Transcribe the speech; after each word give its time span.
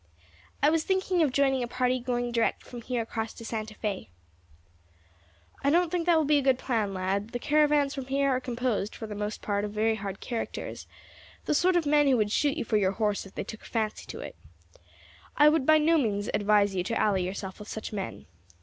"I 0.63 0.71
was 0.71 0.83
thinking 0.83 1.21
of 1.21 1.31
joining 1.31 1.61
a 1.61 1.67
party 1.67 1.99
going 1.99 2.31
direct 2.31 2.63
from 2.63 2.81
here 2.81 3.03
across 3.03 3.35
to 3.35 3.45
Santa 3.45 3.75
Fé." 3.75 4.07
"I 5.63 5.69
don't 5.69 5.91
think 5.91 6.07
that 6.07 6.17
will 6.17 6.25
be 6.25 6.39
a 6.39 6.41
good 6.41 6.57
plan, 6.57 6.91
lad. 6.91 7.33
The 7.33 7.37
caravans 7.37 7.93
from 7.93 8.07
here 8.07 8.31
are 8.31 8.39
composed, 8.39 8.95
for 8.95 9.05
the 9.05 9.13
most 9.13 9.43
part, 9.43 9.63
of 9.63 9.73
very 9.73 9.93
hard 9.97 10.19
characters, 10.19 10.87
the 11.45 11.53
sort 11.53 11.75
of 11.75 11.85
men 11.85 12.07
who 12.07 12.17
would 12.17 12.31
shoot 12.31 12.57
you 12.57 12.65
for 12.65 12.77
your 12.77 12.93
horse 12.93 13.27
if 13.27 13.35
they 13.35 13.43
took 13.43 13.61
a 13.61 13.65
fancy 13.65 14.07
to 14.07 14.21
it; 14.21 14.35
I 15.37 15.49
would 15.49 15.67
by 15.67 15.77
no 15.77 15.99
means 15.99 16.31
advise 16.33 16.73
you 16.73 16.83
to 16.85 16.99
ally 16.99 17.19
yourself 17.19 17.59
with 17.59 17.67
such 17.67 17.93
men. 17.93 18.25